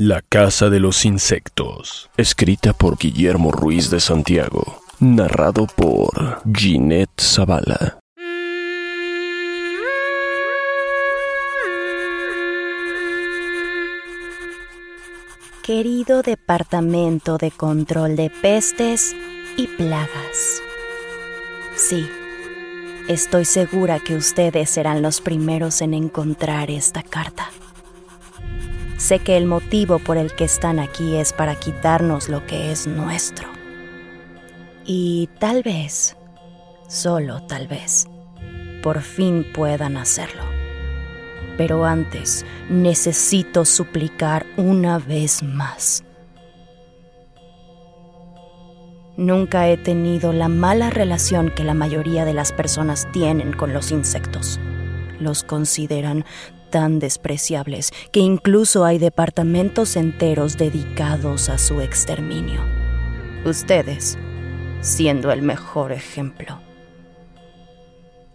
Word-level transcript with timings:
La 0.00 0.22
Casa 0.22 0.70
de 0.70 0.78
los 0.78 1.04
Insectos, 1.04 2.08
escrita 2.16 2.72
por 2.72 2.98
Guillermo 2.98 3.50
Ruiz 3.50 3.90
de 3.90 3.98
Santiago, 3.98 4.80
narrado 5.00 5.66
por 5.66 6.40
Ginette 6.54 7.20
Zavala. 7.20 7.98
Querido 15.64 16.22
Departamento 16.22 17.36
de 17.36 17.50
Control 17.50 18.14
de 18.14 18.30
Pestes 18.30 19.16
y 19.56 19.66
Plagas. 19.66 20.62
Sí, 21.74 22.08
estoy 23.08 23.44
segura 23.44 23.98
que 23.98 24.14
ustedes 24.14 24.70
serán 24.70 25.02
los 25.02 25.20
primeros 25.20 25.82
en 25.82 25.92
encontrar 25.92 26.70
esta 26.70 27.02
carta. 27.02 27.50
Sé 28.98 29.20
que 29.20 29.36
el 29.36 29.46
motivo 29.46 30.00
por 30.00 30.16
el 30.16 30.34
que 30.34 30.42
están 30.42 30.80
aquí 30.80 31.14
es 31.16 31.32
para 31.32 31.54
quitarnos 31.54 32.28
lo 32.28 32.44
que 32.46 32.72
es 32.72 32.88
nuestro. 32.88 33.48
Y 34.84 35.28
tal 35.38 35.62
vez, 35.62 36.16
solo 36.88 37.40
tal 37.46 37.68
vez, 37.68 38.08
por 38.82 39.02
fin 39.02 39.46
puedan 39.54 39.96
hacerlo. 39.96 40.42
Pero 41.56 41.84
antes 41.84 42.44
necesito 42.68 43.64
suplicar 43.64 44.44
una 44.56 44.98
vez 44.98 45.44
más. 45.44 46.02
Nunca 49.16 49.68
he 49.68 49.76
tenido 49.76 50.32
la 50.32 50.48
mala 50.48 50.90
relación 50.90 51.50
que 51.50 51.62
la 51.62 51.74
mayoría 51.74 52.24
de 52.24 52.34
las 52.34 52.50
personas 52.50 53.06
tienen 53.12 53.52
con 53.52 53.72
los 53.72 53.92
insectos. 53.92 54.58
Los 55.20 55.44
consideran 55.44 56.24
tan 56.70 56.98
despreciables 56.98 57.90
que 58.12 58.20
incluso 58.20 58.84
hay 58.84 58.98
departamentos 58.98 59.96
enteros 59.96 60.56
dedicados 60.56 61.48
a 61.48 61.58
su 61.58 61.80
exterminio. 61.80 62.60
Ustedes, 63.44 64.18
siendo 64.80 65.30
el 65.32 65.42
mejor 65.42 65.92
ejemplo. 65.92 66.60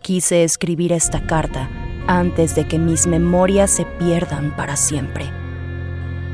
Quise 0.01 0.43
escribir 0.43 0.91
esta 0.91 1.25
carta 1.25 1.69
antes 2.07 2.55
de 2.55 2.67
que 2.67 2.77
mis 2.79 3.07
memorias 3.07 3.71
se 3.71 3.85
pierdan 3.85 4.55
para 4.55 4.75
siempre. 4.75 5.25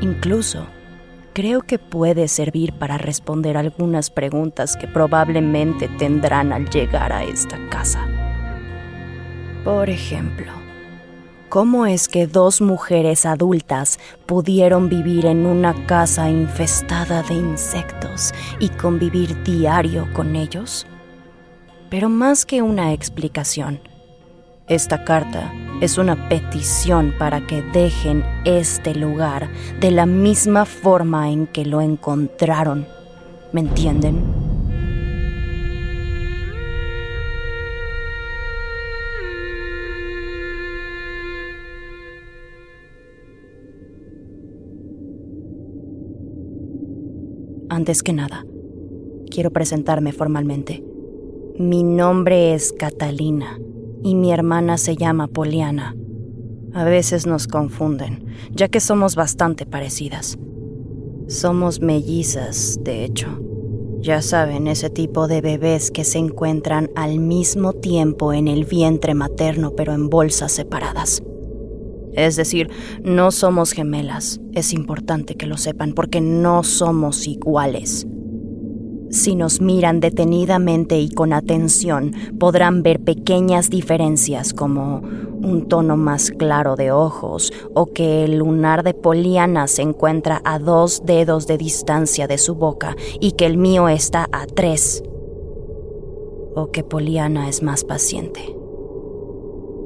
Incluso, 0.00 0.66
creo 1.32 1.62
que 1.62 1.78
puede 1.78 2.26
servir 2.28 2.72
para 2.72 2.98
responder 2.98 3.56
algunas 3.56 4.10
preguntas 4.10 4.76
que 4.76 4.88
probablemente 4.88 5.88
tendrán 5.98 6.52
al 6.52 6.68
llegar 6.68 7.12
a 7.12 7.22
esta 7.22 7.58
casa. 7.68 8.06
Por 9.64 9.90
ejemplo, 9.90 10.59
¿Cómo 11.50 11.84
es 11.84 12.06
que 12.06 12.28
dos 12.28 12.60
mujeres 12.60 13.26
adultas 13.26 13.98
pudieron 14.24 14.88
vivir 14.88 15.26
en 15.26 15.46
una 15.46 15.84
casa 15.86 16.30
infestada 16.30 17.24
de 17.24 17.34
insectos 17.34 18.32
y 18.60 18.68
convivir 18.68 19.42
diario 19.42 20.06
con 20.12 20.36
ellos? 20.36 20.86
Pero 21.90 22.08
más 22.08 22.46
que 22.46 22.62
una 22.62 22.92
explicación, 22.92 23.80
esta 24.68 25.02
carta 25.02 25.52
es 25.80 25.98
una 25.98 26.28
petición 26.28 27.12
para 27.18 27.44
que 27.44 27.62
dejen 27.62 28.24
este 28.44 28.94
lugar 28.94 29.50
de 29.80 29.90
la 29.90 30.06
misma 30.06 30.64
forma 30.64 31.30
en 31.32 31.48
que 31.48 31.64
lo 31.64 31.80
encontraron. 31.80 32.86
¿Me 33.50 33.62
entienden? 33.62 34.49
Antes 47.72 48.02
que 48.02 48.12
nada, 48.12 48.44
quiero 49.30 49.52
presentarme 49.52 50.10
formalmente. 50.10 50.82
Mi 51.56 51.84
nombre 51.84 52.52
es 52.52 52.72
Catalina 52.72 53.60
y 54.02 54.16
mi 54.16 54.32
hermana 54.32 54.76
se 54.76 54.96
llama 54.96 55.28
Poliana. 55.28 55.94
A 56.74 56.82
veces 56.82 57.28
nos 57.28 57.46
confunden, 57.46 58.26
ya 58.50 58.66
que 58.66 58.80
somos 58.80 59.14
bastante 59.14 59.66
parecidas. 59.66 60.36
Somos 61.28 61.80
mellizas, 61.80 62.80
de 62.82 63.04
hecho. 63.04 63.28
Ya 64.00 64.20
saben, 64.20 64.66
ese 64.66 64.90
tipo 64.90 65.28
de 65.28 65.40
bebés 65.40 65.92
que 65.92 66.02
se 66.02 66.18
encuentran 66.18 66.90
al 66.96 67.20
mismo 67.20 67.72
tiempo 67.72 68.32
en 68.32 68.48
el 68.48 68.64
vientre 68.64 69.14
materno 69.14 69.76
pero 69.76 69.92
en 69.92 70.10
bolsas 70.10 70.50
separadas. 70.50 71.22
Es 72.14 72.36
decir, 72.36 72.70
no 73.02 73.30
somos 73.30 73.72
gemelas. 73.72 74.40
Es 74.52 74.72
importante 74.72 75.36
que 75.36 75.46
lo 75.46 75.56
sepan 75.56 75.92
porque 75.92 76.20
no 76.20 76.62
somos 76.62 77.26
iguales. 77.26 78.06
Si 79.10 79.34
nos 79.34 79.60
miran 79.60 79.98
detenidamente 79.98 81.00
y 81.00 81.10
con 81.10 81.32
atención, 81.32 82.12
podrán 82.38 82.84
ver 82.84 83.00
pequeñas 83.00 83.68
diferencias 83.68 84.54
como 84.54 84.98
un 84.98 85.66
tono 85.68 85.96
más 85.96 86.30
claro 86.30 86.76
de 86.76 86.92
ojos 86.92 87.52
o 87.74 87.86
que 87.86 88.24
el 88.24 88.38
lunar 88.38 88.84
de 88.84 88.94
Poliana 88.94 89.66
se 89.66 89.82
encuentra 89.82 90.40
a 90.44 90.60
dos 90.60 91.02
dedos 91.04 91.48
de 91.48 91.58
distancia 91.58 92.28
de 92.28 92.38
su 92.38 92.54
boca 92.54 92.94
y 93.18 93.32
que 93.32 93.46
el 93.46 93.56
mío 93.56 93.88
está 93.88 94.28
a 94.30 94.46
tres. 94.46 95.02
O 96.54 96.70
que 96.70 96.84
Poliana 96.84 97.48
es 97.48 97.64
más 97.64 97.82
paciente. 97.82 98.56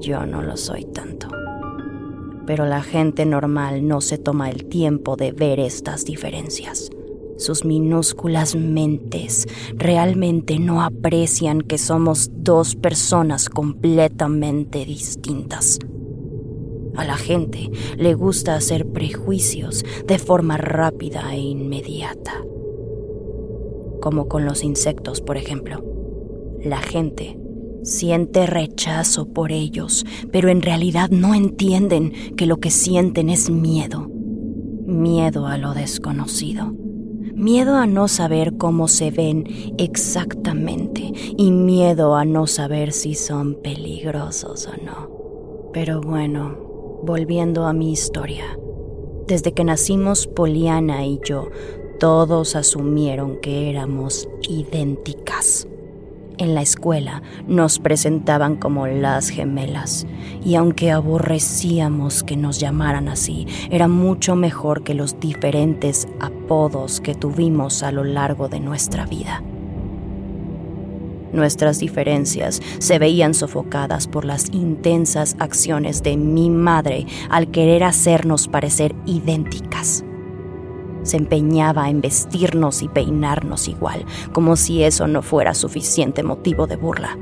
Yo 0.00 0.26
no 0.26 0.42
lo 0.42 0.58
soy 0.58 0.84
tanto 0.84 1.44
pero 2.47 2.66
la 2.66 2.82
gente 2.82 3.27
normal 3.27 3.87
no 3.87 4.00
se 4.00 4.19
toma 4.19 4.50
el 4.50 4.66
tiempo 4.66 5.16
de 5.16 5.32
ver 5.32 5.60
estas 5.60 6.05
diferencias. 6.05 6.91
Sus 7.37 7.65
minúsculas 7.65 8.55
mentes 8.55 9.47
realmente 9.75 10.59
no 10.59 10.82
aprecian 10.82 11.62
que 11.62 11.78
somos 11.78 12.31
dos 12.32 12.77
personas 12.77 13.49
completamente 13.49 14.84
distintas. 14.84 15.81
A 16.97 17.05
la 17.05 17.16
gente 17.16 17.71
le 17.97 18.15
gusta 18.15 18.55
hacer 18.55 18.87
prejuicios 18.87 19.84
de 20.06 20.19
forma 20.19 20.56
rápida 20.56 21.34
e 21.34 21.41
inmediata. 21.41 22.44
Como 24.00 24.28
con 24.28 24.44
los 24.44 24.62
insectos, 24.62 25.21
por 25.21 25.37
ejemplo. 25.37 25.82
La 26.62 26.78
gente 26.78 27.37
Siente 27.84 28.46
rechazo 28.46 29.26
por 29.26 29.52
ellos, 29.52 30.06
pero 30.32 30.48
en 30.48 30.62
realidad 30.62 31.10
no 31.10 31.34
entienden 31.34 32.12
que 32.34 32.46
lo 32.46 32.56
que 32.56 32.70
sienten 32.70 33.28
es 33.28 33.50
miedo. 33.50 34.08
Miedo 34.86 35.46
a 35.46 35.58
lo 35.58 35.74
desconocido. 35.74 36.72
Miedo 37.34 37.76
a 37.76 37.86
no 37.86 38.08
saber 38.08 38.56
cómo 38.56 38.88
se 38.88 39.10
ven 39.10 39.44
exactamente 39.76 41.12
y 41.36 41.50
miedo 41.50 42.16
a 42.16 42.24
no 42.24 42.46
saber 42.46 42.92
si 42.92 43.14
son 43.14 43.60
peligrosos 43.60 44.66
o 44.66 44.82
no. 44.82 45.70
Pero 45.74 46.00
bueno, 46.00 46.56
volviendo 47.02 47.66
a 47.66 47.74
mi 47.74 47.92
historia. 47.92 48.58
Desde 49.26 49.52
que 49.52 49.64
nacimos 49.64 50.26
Poliana 50.26 51.04
y 51.04 51.20
yo, 51.22 51.50
todos 52.00 52.56
asumieron 52.56 53.40
que 53.42 53.69
éramos 53.69 54.26
idénticas. 54.48 55.69
En 56.36 56.54
la 56.54 56.62
escuela 56.62 57.22
nos 57.46 57.78
presentaban 57.78 58.56
como 58.56 58.88
las 58.88 59.28
gemelas, 59.28 60.04
y 60.44 60.56
aunque 60.56 60.90
aborrecíamos 60.90 62.25
que 62.25 62.36
nos 62.36 62.58
llamaran 62.58 63.08
así, 63.08 63.46
era 63.70 63.86
mucho 63.86 64.34
mejor 64.34 64.82
que 64.82 64.94
los 64.94 65.20
diferentes 65.20 66.08
apodos 66.19 67.00
que 67.00 67.14
tuvimos 67.14 67.84
a 67.84 67.92
lo 67.92 68.02
largo 68.02 68.48
de 68.48 68.58
nuestra 68.58 69.06
vida. 69.06 69.44
Nuestras 71.32 71.78
diferencias 71.78 72.60
se 72.78 72.98
veían 72.98 73.34
sofocadas 73.34 74.08
por 74.08 74.25
las 74.25 74.52
intensas 74.52 75.37
acciones 75.38 76.02
de 76.02 76.16
mi 76.16 76.50
madre 76.50 77.06
al 77.28 77.52
querer 77.52 77.84
hacernos 77.84 78.48
parecer 78.48 78.94
idénticas 79.06 80.04
se 81.04 81.16
empeñaba 81.16 81.88
en 81.88 82.00
vestirnos 82.00 82.82
y 82.82 82.88
peinarnos 82.88 83.68
igual, 83.68 84.04
como 84.32 84.56
si 84.56 84.82
eso 84.82 85.06
no 85.06 85.22
fuera 85.22 85.54
suficiente 85.54 86.24
motivo 86.24 86.66
de 86.66 86.76
burla. 86.76 87.16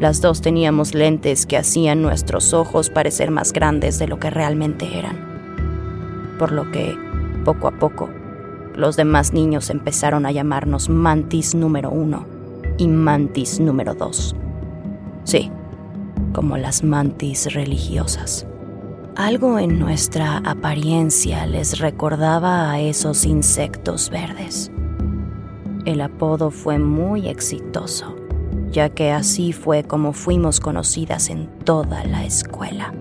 Las 0.00 0.20
dos 0.20 0.40
teníamos 0.40 0.92
lentes 0.94 1.46
que 1.46 1.56
hacían 1.56 2.02
nuestros 2.02 2.52
ojos 2.52 2.90
parecer 2.90 3.30
más 3.30 3.52
grandes 3.52 4.00
de 4.00 4.08
lo 4.08 4.18
que 4.18 4.30
realmente 4.30 4.98
eran. 4.98 6.34
Por 6.38 6.50
lo 6.50 6.70
que, 6.72 6.96
Poco 7.44 7.68
a 7.68 7.72
poco, 7.72 8.08
los 8.74 8.96
demás 8.96 9.34
niños 9.34 9.68
empezaron 9.68 10.24
a 10.24 10.32
llamarnos 10.32 10.88
Mantis 10.88 11.54
número 11.54 11.90
uno 11.90 12.24
y 12.78 12.88
Mantis 12.88 13.60
número 13.60 13.94
dos. 13.94 14.34
Sí, 15.24 15.50
como 16.32 16.56
las 16.56 16.82
mantis 16.82 17.52
religiosas. 17.52 18.46
Algo 19.16 19.60
en 19.60 19.78
nuestra 19.78 20.38
apariencia 20.38 21.46
les 21.46 21.78
recordaba 21.78 22.72
a 22.72 22.80
esos 22.80 23.24
insectos 23.26 24.10
verdes. 24.10 24.72
El 25.84 26.00
apodo 26.00 26.50
fue 26.50 26.80
muy 26.80 27.28
exitoso, 27.28 28.16
ya 28.72 28.88
que 28.88 29.12
así 29.12 29.52
fue 29.52 29.84
como 29.84 30.14
fuimos 30.14 30.58
conocidas 30.58 31.30
en 31.30 31.46
toda 31.64 32.02
la 32.02 32.24
escuela. 32.24 32.92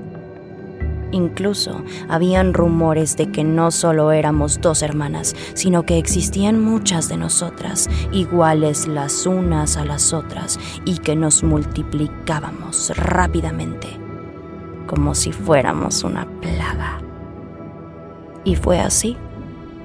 Incluso 1.12 1.84
habían 2.08 2.54
rumores 2.54 3.18
de 3.18 3.32
que 3.32 3.44
no 3.44 3.72
solo 3.72 4.12
éramos 4.12 4.62
dos 4.62 4.84
hermanas, 4.84 5.36
sino 5.56 5.82
que 5.82 5.98
existían 5.98 6.64
muchas 6.64 7.10
de 7.10 7.18
nosotras, 7.18 7.90
iguales 8.12 8.86
las 8.86 9.26
unas 9.26 9.78
a 9.78 9.86
las 9.86 10.14
otras, 10.14 10.60
y 10.86 11.00
que 11.00 11.16
nos 11.16 11.44
multiplicábamos 11.44 12.96
rápidamente, 12.96 14.03
como 14.94 15.16
si 15.16 15.32
fuéramos 15.32 16.04
una 16.04 16.28
plaga. 16.40 17.02
Y 18.44 18.56
fue 18.56 18.80
así, 18.80 19.18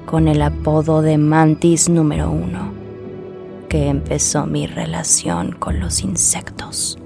con 0.04 0.28
el 0.28 0.42
apodo 0.42 1.00
de 1.00 1.16
Mantis 1.16 1.88
número 1.88 2.30
uno, 2.30 2.74
que 3.70 3.88
empezó 3.88 4.44
mi 4.44 4.66
relación 4.66 5.52
con 5.52 5.80
los 5.80 6.02
insectos. 6.02 6.98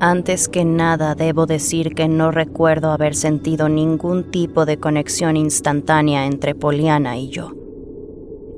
Antes 0.00 0.48
que 0.48 0.64
nada 0.64 1.16
debo 1.16 1.46
decir 1.46 1.92
que 1.92 2.06
no 2.06 2.30
recuerdo 2.30 2.92
haber 2.92 3.16
sentido 3.16 3.68
ningún 3.68 4.30
tipo 4.30 4.64
de 4.64 4.78
conexión 4.78 5.36
instantánea 5.36 6.26
entre 6.26 6.54
Poliana 6.54 7.18
y 7.18 7.30
yo. 7.30 7.52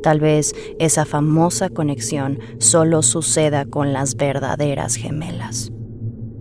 Tal 0.03 0.21
vez 0.21 0.55
esa 0.79 1.07
famosa 1.07 1.71
conexión 1.71 2.41
solo 2.59 3.01
suceda 3.01 3.65
con 3.65 3.95
las 3.95 4.17
verdaderas 4.17 4.97
gemelas. 4.97 5.73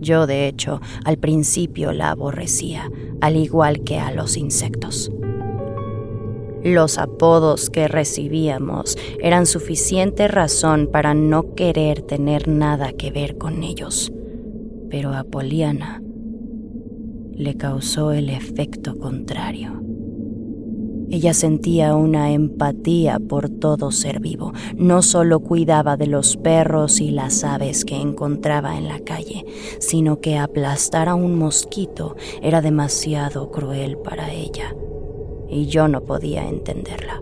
Yo, 0.00 0.26
de 0.26 0.46
hecho, 0.46 0.82
al 1.06 1.16
principio 1.16 1.92
la 1.92 2.10
aborrecía, 2.10 2.90
al 3.22 3.36
igual 3.36 3.84
que 3.84 3.98
a 3.98 4.12
los 4.12 4.36
insectos. 4.36 5.10
Los 6.62 6.98
apodos 6.98 7.70
que 7.70 7.88
recibíamos 7.88 8.98
eran 9.18 9.46
suficiente 9.46 10.28
razón 10.28 10.90
para 10.92 11.14
no 11.14 11.54
querer 11.54 12.02
tener 12.02 12.48
nada 12.48 12.92
que 12.92 13.10
ver 13.10 13.38
con 13.38 13.62
ellos 13.62 14.12
pero 14.90 15.14
a 15.14 15.24
Poliana 15.24 16.02
le 17.32 17.56
causó 17.56 18.12
el 18.12 18.28
efecto 18.28 18.98
contrario. 18.98 19.80
Ella 21.12 21.34
sentía 21.34 21.96
una 21.96 22.30
empatía 22.30 23.18
por 23.18 23.48
todo 23.48 23.90
ser 23.90 24.20
vivo. 24.20 24.52
No 24.76 25.02
solo 25.02 25.40
cuidaba 25.40 25.96
de 25.96 26.06
los 26.06 26.36
perros 26.36 27.00
y 27.00 27.10
las 27.10 27.42
aves 27.42 27.84
que 27.84 27.96
encontraba 27.96 28.78
en 28.78 28.86
la 28.86 29.00
calle, 29.00 29.44
sino 29.80 30.20
que 30.20 30.38
aplastar 30.38 31.08
a 31.08 31.16
un 31.16 31.36
mosquito 31.36 32.14
era 32.42 32.60
demasiado 32.60 33.50
cruel 33.50 33.98
para 33.98 34.32
ella. 34.32 34.76
Y 35.48 35.66
yo 35.66 35.88
no 35.88 36.02
podía 36.02 36.48
entenderla. 36.48 37.20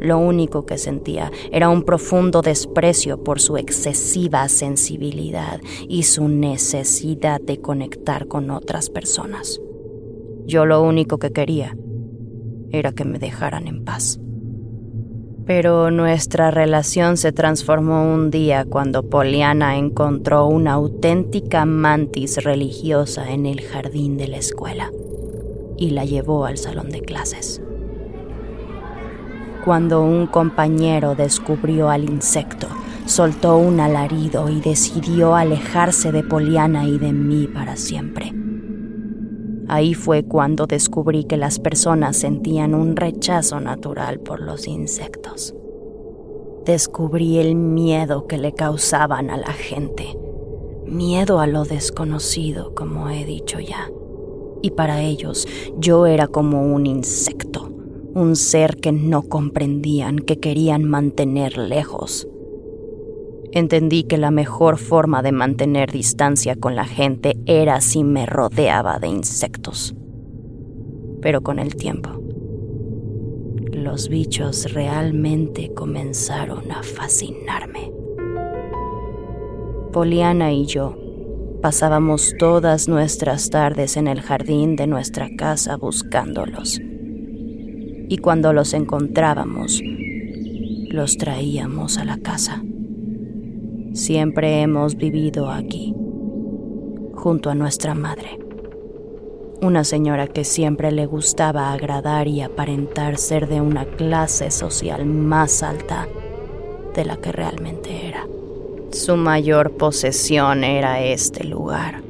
Lo 0.00 0.18
único 0.18 0.64
que 0.64 0.78
sentía 0.78 1.30
era 1.52 1.68
un 1.68 1.82
profundo 1.82 2.40
desprecio 2.40 3.22
por 3.22 3.38
su 3.38 3.58
excesiva 3.58 4.48
sensibilidad 4.48 5.60
y 5.88 6.04
su 6.04 6.26
necesidad 6.28 7.38
de 7.40 7.60
conectar 7.60 8.26
con 8.26 8.50
otras 8.50 8.88
personas. 8.88 9.60
Yo 10.46 10.64
lo 10.64 10.82
único 10.82 11.18
que 11.18 11.32
quería 11.32 11.76
era 12.72 12.92
que 12.92 13.04
me 13.04 13.18
dejaran 13.18 13.68
en 13.68 13.84
paz. 13.84 14.18
Pero 15.44 15.90
nuestra 15.90 16.50
relación 16.50 17.16
se 17.16 17.32
transformó 17.32 18.14
un 18.14 18.30
día 18.30 18.64
cuando 18.64 19.02
Poliana 19.02 19.76
encontró 19.76 20.46
una 20.46 20.74
auténtica 20.74 21.66
mantis 21.66 22.42
religiosa 22.42 23.32
en 23.32 23.46
el 23.46 23.60
jardín 23.60 24.16
de 24.16 24.28
la 24.28 24.36
escuela 24.38 24.90
y 25.76 25.90
la 25.90 26.04
llevó 26.04 26.46
al 26.46 26.56
salón 26.56 26.90
de 26.90 27.00
clases 27.00 27.60
cuando 29.64 30.02
un 30.02 30.26
compañero 30.26 31.14
descubrió 31.14 31.90
al 31.90 32.04
insecto, 32.04 32.66
soltó 33.06 33.56
un 33.56 33.80
alarido 33.80 34.48
y 34.48 34.60
decidió 34.60 35.34
alejarse 35.34 36.12
de 36.12 36.22
Poliana 36.22 36.86
y 36.86 36.98
de 36.98 37.12
mí 37.12 37.46
para 37.46 37.76
siempre. 37.76 38.32
Ahí 39.68 39.94
fue 39.94 40.24
cuando 40.24 40.66
descubrí 40.66 41.24
que 41.24 41.36
las 41.36 41.58
personas 41.58 42.16
sentían 42.16 42.74
un 42.74 42.96
rechazo 42.96 43.60
natural 43.60 44.18
por 44.18 44.40
los 44.40 44.66
insectos. 44.66 45.54
Descubrí 46.64 47.38
el 47.38 47.54
miedo 47.54 48.26
que 48.26 48.38
le 48.38 48.52
causaban 48.52 49.30
a 49.30 49.36
la 49.36 49.52
gente, 49.52 50.16
miedo 50.86 51.38
a 51.38 51.46
lo 51.46 51.64
desconocido, 51.64 52.74
como 52.74 53.10
he 53.10 53.24
dicho 53.24 53.60
ya. 53.60 53.90
Y 54.62 54.72
para 54.72 55.02
ellos 55.02 55.46
yo 55.78 56.06
era 56.06 56.26
como 56.26 56.62
un 56.74 56.86
insecto 56.86 57.69
un 58.14 58.34
ser 58.36 58.76
que 58.76 58.92
no 58.92 59.22
comprendían, 59.22 60.18
que 60.18 60.38
querían 60.38 60.84
mantener 60.84 61.56
lejos. 61.56 62.28
Entendí 63.52 64.04
que 64.04 64.18
la 64.18 64.30
mejor 64.30 64.78
forma 64.78 65.22
de 65.22 65.32
mantener 65.32 65.90
distancia 65.90 66.56
con 66.56 66.76
la 66.76 66.84
gente 66.84 67.36
era 67.46 67.80
si 67.80 68.04
me 68.04 68.26
rodeaba 68.26 68.98
de 68.98 69.08
insectos. 69.08 69.94
Pero 71.20 71.42
con 71.42 71.58
el 71.58 71.74
tiempo, 71.76 72.10
los 73.72 74.08
bichos 74.08 74.72
realmente 74.72 75.72
comenzaron 75.74 76.70
a 76.70 76.82
fascinarme. 76.82 77.92
Poliana 79.92 80.52
y 80.52 80.66
yo 80.66 80.96
pasábamos 81.60 82.34
todas 82.38 82.88
nuestras 82.88 83.50
tardes 83.50 83.96
en 83.96 84.06
el 84.06 84.20
jardín 84.20 84.76
de 84.76 84.86
nuestra 84.86 85.28
casa 85.36 85.76
buscándolos 85.76 86.80
y 88.10 88.18
cuando 88.18 88.52
los 88.52 88.74
encontrábamos, 88.74 89.80
los 90.88 91.16
traíamos 91.16 91.96
a 91.96 92.04
la 92.04 92.18
casa. 92.18 92.60
Siempre 93.92 94.62
hemos 94.62 94.96
vivido 94.96 95.48
aquí, 95.48 95.94
junto 97.14 97.50
a 97.50 97.54
nuestra 97.54 97.94
madre. 97.94 98.40
Una 99.62 99.84
señora 99.84 100.26
que 100.26 100.42
siempre 100.42 100.90
le 100.90 101.06
gustaba 101.06 101.72
agradar 101.72 102.26
y 102.26 102.40
aparentar 102.40 103.16
ser 103.16 103.46
de 103.46 103.60
una 103.60 103.84
clase 103.84 104.50
social 104.50 105.06
más 105.06 105.62
alta 105.62 106.08
de 106.96 107.04
la 107.04 107.16
que 107.16 107.30
realmente 107.30 108.08
era. 108.08 108.26
Su 108.90 109.16
mayor 109.16 109.76
posesión 109.76 110.64
era 110.64 111.00
este 111.00 111.44
lugar 111.44 112.09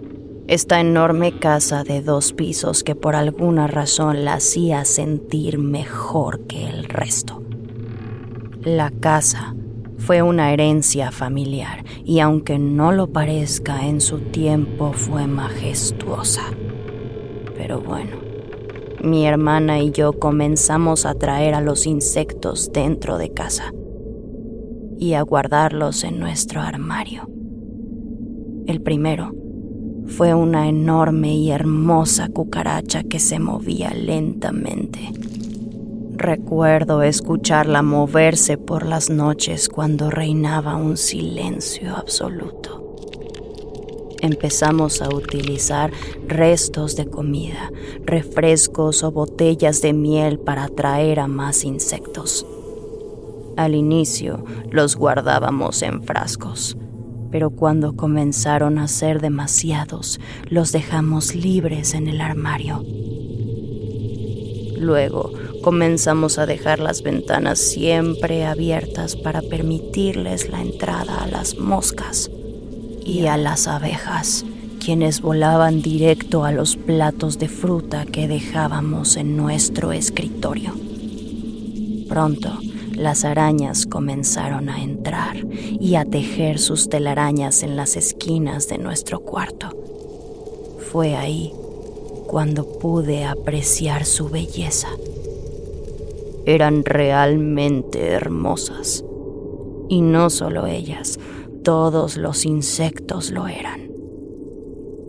esta 0.51 0.81
enorme 0.81 1.39
casa 1.39 1.85
de 1.85 2.03
dos 2.03 2.33
pisos 2.33 2.83
que 2.83 2.97
por 2.97 3.15
alguna 3.15 3.69
razón 3.69 4.25
la 4.25 4.35
hacía 4.35 4.85
sentir 4.85 5.59
mejor 5.59 6.41
que 6.49 6.69
el 6.69 6.87
resto. 6.87 7.41
La 8.65 8.91
casa 8.91 9.55
fue 9.99 10.23
una 10.23 10.53
herencia 10.53 11.13
familiar 11.13 11.85
y 12.05 12.19
aunque 12.19 12.59
no 12.59 12.91
lo 12.91 13.13
parezca, 13.13 13.87
en 13.87 14.01
su 14.01 14.19
tiempo 14.19 14.93
fue 14.93 15.29
majestuosa. 15.29 16.43
Pero 17.57 17.81
bueno, 17.81 18.17
mi 19.05 19.29
hermana 19.29 19.79
y 19.79 19.93
yo 19.93 20.15
comenzamos 20.15 21.07
a 21.07 21.15
traer 21.15 21.55
a 21.55 21.61
los 21.61 21.87
insectos 21.87 22.73
dentro 22.73 23.19
de 23.19 23.33
casa 23.33 23.73
y 24.99 25.15
a 25.15 25.23
guardarlos 25.23 26.03
en 26.03 26.19
nuestro 26.19 26.61
armario. 26.61 27.31
El 28.67 28.83
primero 28.83 29.40
fue 30.11 30.35
una 30.35 30.69
enorme 30.69 31.35
y 31.35 31.51
hermosa 31.51 32.29
cucaracha 32.29 33.05
que 33.05 33.21
se 33.21 33.39
movía 33.39 33.95
lentamente. 33.95 35.13
Recuerdo 36.17 37.03
escucharla 37.03 37.83
moverse 37.83 38.59
por 38.59 38.85
las 38.85 39.09
noches 39.09 39.69
cuando 39.69 40.11
reinaba 40.11 40.77
un 40.77 40.97
silencio 40.97 41.97
absoluto. 41.97 42.97
Empezamos 44.21 45.01
a 45.01 45.09
utilizar 45.09 45.93
restos 46.27 46.97
de 46.97 47.07
comida, 47.07 47.71
refrescos 48.05 49.03
o 49.03 49.13
botellas 49.13 49.81
de 49.81 49.95
miel 49.95 50.39
para 50.39 50.65
atraer 50.65 51.21
a 51.21 51.27
más 51.27 51.65
insectos. 51.65 52.45
Al 53.57 53.75
inicio 53.75 54.45
los 54.71 54.97
guardábamos 54.97 55.81
en 55.83 56.03
frascos 56.03 56.77
pero 57.31 57.51
cuando 57.51 57.95
comenzaron 57.95 58.79
a 58.79 58.89
ser 58.89 59.21
demasiados, 59.21 60.21
los 60.49 60.73
dejamos 60.73 61.35
libres 61.35 61.95
en 61.95 62.09
el 62.09 62.21
armario. 62.21 62.85
Luego, 64.77 65.33
comenzamos 65.63 66.39
a 66.39 66.47
dejar 66.47 66.81
las 66.81 67.03
ventanas 67.03 67.59
siempre 67.59 68.47
abiertas 68.47 69.15
para 69.15 69.43
permitirles 69.43 70.49
la 70.49 70.63
entrada 70.63 71.23
a 71.23 71.27
las 71.27 71.59
moscas 71.59 72.31
y 73.05 73.27
a 73.27 73.37
las 73.37 73.67
abejas, 73.67 74.45
quienes 74.83 75.21
volaban 75.21 75.83
directo 75.83 76.45
a 76.45 76.53
los 76.53 76.77
platos 76.77 77.39
de 77.39 77.49
fruta 77.49 78.07
que 78.07 78.27
dejábamos 78.27 79.17
en 79.17 79.37
nuestro 79.37 79.93
escritorio. 79.93 80.73
Pronto, 82.09 82.59
las 83.01 83.25
arañas 83.25 83.87
comenzaron 83.87 84.69
a 84.69 84.83
entrar 84.83 85.39
y 85.81 85.95
a 85.95 86.05
tejer 86.05 86.59
sus 86.59 86.91
telarañas 86.91 87.63
en 87.63 87.75
las 87.75 87.97
esquinas 87.97 88.69
de 88.69 88.77
nuestro 88.77 89.21
cuarto. 89.21 89.69
Fue 90.93 91.17
ahí 91.17 91.51
cuando 92.27 92.79
pude 92.79 93.25
apreciar 93.25 94.05
su 94.05 94.29
belleza. 94.29 94.89
Eran 96.45 96.85
realmente 96.85 98.09
hermosas. 98.09 99.03
Y 99.89 100.03
no 100.03 100.29
solo 100.29 100.67
ellas, 100.67 101.19
todos 101.65 102.19
los 102.19 102.45
insectos 102.45 103.31
lo 103.31 103.49
eran. 103.49 103.90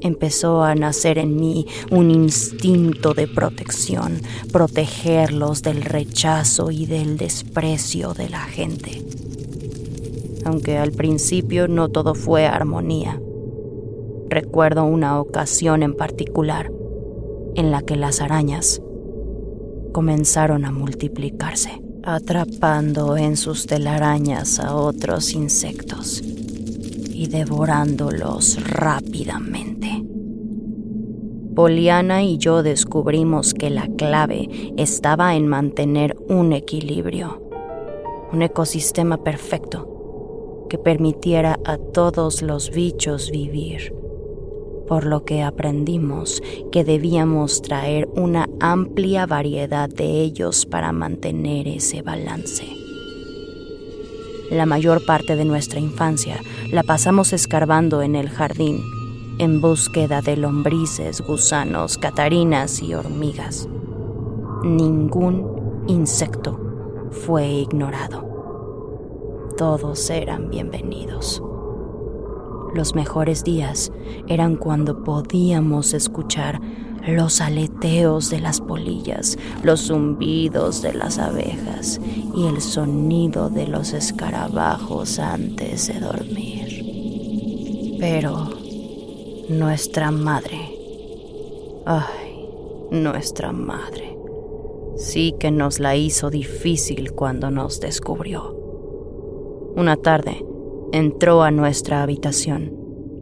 Empezó 0.01 0.63
a 0.63 0.73
nacer 0.73 1.19
en 1.19 1.35
mí 1.35 1.67
un 1.91 2.09
instinto 2.09 3.13
de 3.13 3.27
protección, 3.27 4.19
protegerlos 4.51 5.61
del 5.61 5.83
rechazo 5.83 6.71
y 6.71 6.87
del 6.87 7.17
desprecio 7.17 8.13
de 8.15 8.29
la 8.29 8.41
gente. 8.41 9.03
Aunque 10.43 10.79
al 10.79 10.91
principio 10.91 11.67
no 11.67 11.89
todo 11.89 12.15
fue 12.15 12.47
armonía. 12.47 13.21
Recuerdo 14.27 14.85
una 14.85 15.19
ocasión 15.19 15.83
en 15.83 15.93
particular 15.93 16.71
en 17.53 17.69
la 17.69 17.83
que 17.83 17.95
las 17.95 18.21
arañas 18.21 18.81
comenzaron 19.91 20.65
a 20.65 20.71
multiplicarse, 20.71 21.79
atrapando 22.01 23.17
en 23.17 23.37
sus 23.37 23.67
telarañas 23.67 24.59
a 24.59 24.73
otros 24.75 25.33
insectos 25.33 26.23
y 27.21 27.27
devorándolos 27.27 28.57
rápidamente. 28.67 30.03
Poliana 31.53 32.23
y 32.23 32.39
yo 32.39 32.63
descubrimos 32.63 33.53
que 33.53 33.69
la 33.69 33.87
clave 33.95 34.49
estaba 34.75 35.35
en 35.35 35.47
mantener 35.47 36.17
un 36.29 36.51
equilibrio, 36.51 37.39
un 38.33 38.41
ecosistema 38.41 39.23
perfecto 39.23 40.65
que 40.67 40.79
permitiera 40.79 41.59
a 41.63 41.77
todos 41.77 42.41
los 42.41 42.71
bichos 42.71 43.29
vivir 43.29 43.93
por 44.87 45.05
lo 45.05 45.23
que 45.23 45.43
aprendimos 45.43 46.41
que 46.71 46.83
debíamos 46.83 47.61
traer 47.61 48.09
una 48.15 48.49
amplia 48.59 49.27
variedad 49.27 49.87
de 49.87 50.21
ellos 50.21 50.65
para 50.65 50.91
mantener 50.91 51.67
ese 51.67 52.01
balance. 52.01 52.90
La 54.51 54.65
mayor 54.65 55.05
parte 55.05 55.37
de 55.37 55.45
nuestra 55.45 55.79
infancia 55.79 56.41
la 56.71 56.83
pasamos 56.83 57.31
escarbando 57.31 58.01
en 58.01 58.17
el 58.17 58.29
jardín, 58.29 58.83
en 59.39 59.61
búsqueda 59.61 60.21
de 60.21 60.35
lombrices, 60.35 61.21
gusanos, 61.21 61.97
catarinas 61.97 62.83
y 62.83 62.93
hormigas. 62.93 63.69
Ningún 64.61 65.85
insecto 65.87 66.59
fue 67.11 67.47
ignorado. 67.47 68.27
Todos 69.55 70.09
eran 70.09 70.49
bienvenidos. 70.49 71.41
Los 72.73 72.95
mejores 72.95 73.43
días 73.43 73.91
eran 74.27 74.55
cuando 74.55 75.03
podíamos 75.03 75.93
escuchar 75.93 76.61
los 77.07 77.41
aleteos 77.41 78.29
de 78.29 78.39
las 78.39 78.61
polillas, 78.61 79.37
los 79.63 79.87
zumbidos 79.87 80.81
de 80.81 80.93
las 80.93 81.17
abejas 81.17 81.99
y 82.35 82.45
el 82.45 82.61
sonido 82.61 83.49
de 83.49 83.67
los 83.67 83.93
escarabajos 83.93 85.19
antes 85.19 85.87
de 85.87 85.99
dormir. 85.99 87.97
Pero 87.99 88.49
nuestra 89.49 90.11
madre, 90.11 90.77
ay, 91.85 92.47
nuestra 92.91 93.51
madre, 93.51 94.17
sí 94.95 95.35
que 95.39 95.51
nos 95.51 95.79
la 95.79 95.95
hizo 95.95 96.29
difícil 96.29 97.13
cuando 97.13 97.51
nos 97.51 97.79
descubrió. 97.79 98.55
Una 99.75 99.97
tarde, 99.97 100.45
entró 100.91 101.43
a 101.43 101.51
nuestra 101.51 102.03
habitación 102.03 102.71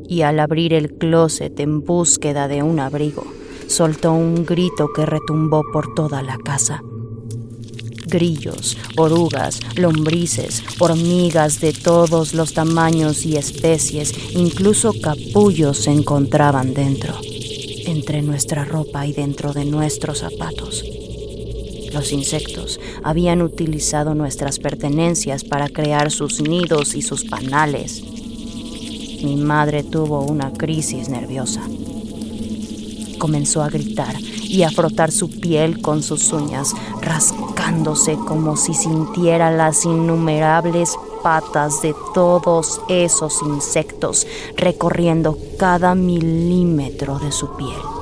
y 0.07 0.23
al 0.23 0.39
abrir 0.39 0.73
el 0.73 0.93
closet 0.93 1.59
en 1.59 1.81
búsqueda 1.81 2.47
de 2.47 2.63
un 2.63 2.79
abrigo, 2.79 3.23
soltó 3.67 4.11
un 4.13 4.45
grito 4.45 4.89
que 4.93 5.05
retumbó 5.05 5.61
por 5.71 5.93
toda 5.93 6.23
la 6.23 6.37
casa. 6.37 6.81
Grillos, 8.07 8.75
orugas, 8.97 9.59
lombrices, 9.75 10.63
hormigas 10.79 11.61
de 11.61 11.73
todos 11.73 12.33
los 12.33 12.53
tamaños 12.53 13.23
y 13.23 13.37
especies, 13.37 14.13
incluso 14.35 14.93
capullos 14.99 15.77
se 15.77 15.91
encontraban 15.91 16.73
dentro, 16.73 17.13
entre 17.85 18.23
nuestra 18.23 18.65
ropa 18.65 19.05
y 19.05 19.13
dentro 19.13 19.53
de 19.53 19.65
nuestros 19.65 20.19
zapatos. 20.19 20.83
Los 21.93 22.11
insectos 22.11 22.79
habían 23.03 23.41
utilizado 23.41 24.13
nuestras 24.13 24.59
pertenencias 24.59 25.43
para 25.43 25.69
crear 25.69 26.11
sus 26.11 26.41
nidos 26.41 26.95
y 26.95 27.01
sus 27.01 27.25
panales. 27.25 28.03
Mi 29.23 29.35
madre 29.35 29.83
tuvo 29.83 30.21
una 30.21 30.53
crisis 30.53 31.09
nerviosa. 31.09 31.61
Comenzó 33.17 33.63
a 33.63 33.69
gritar 33.69 34.15
y 34.21 34.63
a 34.63 34.71
frotar 34.71 35.11
su 35.11 35.29
piel 35.29 35.81
con 35.81 36.03
sus 36.03 36.31
uñas, 36.31 36.73
rascándose 37.01 38.15
como 38.15 38.55
si 38.55 38.73
sintiera 38.73 39.51
las 39.51 39.83
innumerables 39.85 40.95
patas 41.21 41.81
de 41.81 41.93
todos 42.13 42.81
esos 42.87 43.41
insectos 43.41 44.25
recorriendo 44.55 45.37
cada 45.57 45.95
milímetro 45.95 47.19
de 47.19 47.31
su 47.31 47.55
piel. 47.57 47.98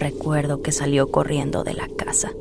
Recuerdo 0.00 0.62
que 0.62 0.72
salió 0.72 1.10
corriendo 1.10 1.62
de 1.62 1.74
la 1.74 1.86
casa 1.86 2.32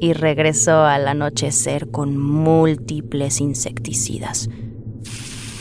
y 0.00 0.14
regresó 0.14 0.80
al 0.80 1.06
anochecer 1.06 1.92
con 1.92 2.18
múltiples 2.18 3.40
insecticidas. 3.40 4.50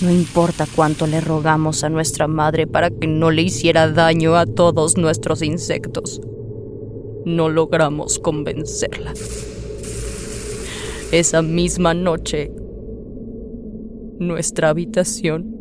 No 0.02 0.10
importa 0.10 0.66
cuánto 0.76 1.06
le 1.06 1.22
rogamos 1.22 1.84
a 1.84 1.90
nuestra 1.90 2.28
madre 2.28 2.66
para 2.66 2.90
que 2.90 3.06
no 3.06 3.30
le 3.30 3.44
hiciera 3.44 3.88
daño 3.88 4.36
a 4.36 4.48
todos 4.48 4.98
nuestros 4.98 5.44
insectos. 5.44 6.20
No 7.24 7.50
logramos 7.50 8.18
convencerla. 8.18 9.14
Esa 11.12 11.44
misma 11.44 11.94
noche, 11.94 12.52
nuestra 14.18 14.70
habitación 14.70 15.56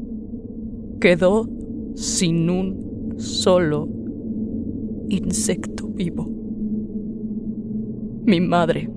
quedó 1.02 1.50
sin 1.97 2.49
un 2.49 3.16
solo 3.19 3.90
insecto 5.16 5.87
vivo. 5.88 6.28
Mi 8.25 8.40
madre 8.40 8.88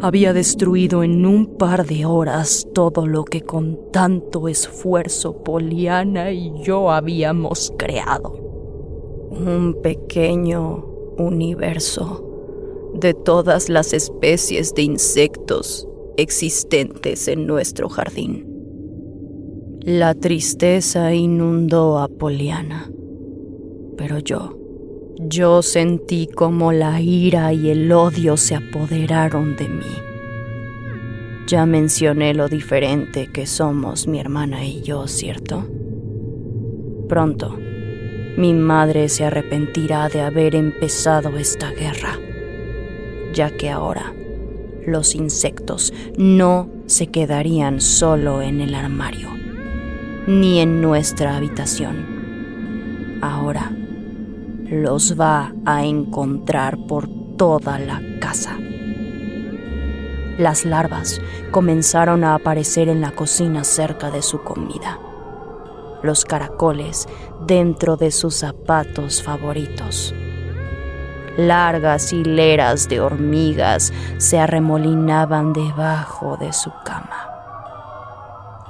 había 0.00 0.32
destruido 0.32 1.02
en 1.02 1.26
un 1.26 1.56
par 1.56 1.86
de 1.86 2.04
horas 2.04 2.66
todo 2.72 3.06
lo 3.06 3.24
que 3.24 3.40
con 3.40 3.78
tanto 3.92 4.48
esfuerzo 4.48 5.42
Poliana 5.42 6.30
y 6.32 6.52
yo 6.62 6.90
habíamos 6.90 7.72
creado. 7.76 8.32
Un 9.30 9.78
pequeño 9.82 10.84
universo 11.18 12.24
de 12.94 13.14
todas 13.14 13.68
las 13.68 13.92
especies 13.92 14.74
de 14.74 14.82
insectos 14.82 15.88
existentes 16.16 17.28
en 17.28 17.46
nuestro 17.46 17.88
jardín. 17.88 18.46
La 19.80 20.14
tristeza 20.14 21.14
inundó 21.14 21.98
a 21.98 22.08
Poliana, 22.08 22.90
pero 23.96 24.18
yo 24.18 24.57
yo 25.20 25.62
sentí 25.62 26.28
como 26.28 26.70
la 26.70 27.00
ira 27.00 27.52
y 27.52 27.70
el 27.70 27.90
odio 27.90 28.36
se 28.36 28.54
apoderaron 28.54 29.56
de 29.56 29.68
mí. 29.68 29.96
Ya 31.46 31.66
mencioné 31.66 32.34
lo 32.34 32.48
diferente 32.48 33.26
que 33.26 33.46
somos 33.46 34.06
mi 34.06 34.20
hermana 34.20 34.64
y 34.64 34.82
yo, 34.82 35.08
¿cierto? 35.08 35.66
Pronto, 37.08 37.58
mi 38.36 38.54
madre 38.54 39.08
se 39.08 39.24
arrepentirá 39.24 40.08
de 40.08 40.20
haber 40.20 40.54
empezado 40.54 41.36
esta 41.36 41.70
guerra, 41.72 42.18
ya 43.32 43.50
que 43.50 43.70
ahora 43.70 44.14
los 44.86 45.14
insectos 45.14 45.92
no 46.16 46.70
se 46.86 47.08
quedarían 47.08 47.80
solo 47.80 48.40
en 48.40 48.60
el 48.60 48.74
armario, 48.74 49.30
ni 50.26 50.60
en 50.60 50.80
nuestra 50.80 51.36
habitación. 51.36 52.18
Ahora, 53.20 53.72
los 54.70 55.18
va 55.18 55.54
a 55.64 55.84
encontrar 55.84 56.78
por 56.86 57.08
toda 57.36 57.78
la 57.78 58.02
casa. 58.20 58.58
Las 60.36 60.64
larvas 60.64 61.20
comenzaron 61.50 62.22
a 62.22 62.34
aparecer 62.34 62.88
en 62.88 63.00
la 63.00 63.12
cocina 63.12 63.64
cerca 63.64 64.10
de 64.10 64.22
su 64.22 64.42
comida. 64.42 64.98
Los 66.02 66.24
caracoles 66.24 67.08
dentro 67.46 67.96
de 67.96 68.10
sus 68.10 68.36
zapatos 68.36 69.22
favoritos. 69.22 70.14
Largas 71.36 72.12
hileras 72.12 72.88
de 72.88 73.00
hormigas 73.00 73.92
se 74.18 74.38
arremolinaban 74.38 75.52
debajo 75.52 76.36
de 76.36 76.52
su 76.52 76.70
cama. 76.84 77.27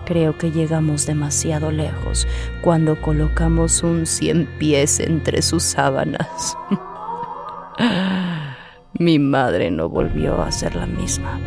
Creo 0.09 0.39
que 0.39 0.51
llegamos 0.51 1.05
demasiado 1.05 1.71
lejos 1.71 2.27
cuando 2.63 2.99
colocamos 2.99 3.83
un 3.83 4.07
cien 4.07 4.47
pies 4.59 5.01
entre 5.01 5.43
sus 5.43 5.63
sábanas. 5.63 6.57
Mi 8.95 9.19
madre 9.19 9.71
no 9.71 9.91
volvió 9.91 10.41
a 10.41 10.51
ser 10.51 10.77
la 10.77 10.87
misma. 10.87 11.39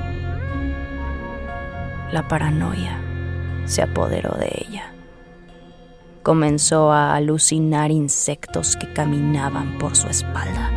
La 2.12 2.28
paranoia 2.28 3.02
se 3.66 3.82
apoderó 3.82 4.38
de 4.38 4.66
ella. 4.70 4.94
Comenzó 6.22 6.92
a 6.92 7.16
alucinar 7.16 7.90
insectos 7.90 8.78
que 8.78 8.94
caminaban 8.94 9.80
por 9.80 9.96
su 9.96 10.08
espalda, 10.08 10.70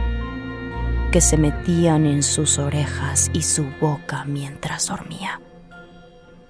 que 1.12 1.20
se 1.20 1.36
metían 1.36 2.06
en 2.06 2.22
sus 2.22 2.58
orejas 2.58 3.30
y 3.34 3.42
su 3.42 3.66
boca 3.78 4.24
mientras 4.24 4.86
dormía 4.86 5.38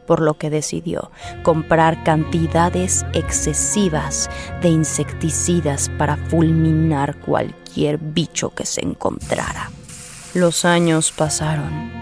por 0.07 0.21
lo 0.21 0.35
que 0.35 0.51
decidió 0.51 1.11
comprar 1.43 2.03
cantidades 2.05 3.05
excesivas 3.13 4.31
de 4.61 4.69
insecticidas 4.69 5.91
para 5.99 6.17
fulminar 6.17 7.17
cualquier 7.17 7.99
bicho 7.99 8.51
que 8.51 8.67
se 8.67 8.83
encontrara. 8.83 9.71
Los 10.35 10.65
años 10.65 11.13
pasaron. 11.13 11.93